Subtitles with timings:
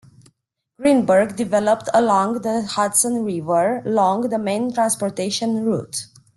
[0.79, 6.07] Greenburgh developed along the Hudson River, long the main transportation route.